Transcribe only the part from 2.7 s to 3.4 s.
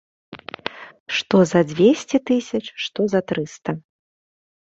што за